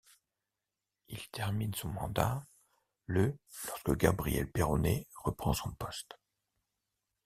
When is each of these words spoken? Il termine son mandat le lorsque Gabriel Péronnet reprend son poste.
Il 1.09 1.29
termine 1.29 1.75
son 1.75 1.89
mandat 1.89 2.43
le 3.05 3.37
lorsque 3.67 3.95
Gabriel 3.97 4.51
Péronnet 4.51 5.05
reprend 5.23 5.53
son 5.53 5.69
poste. 5.73 6.17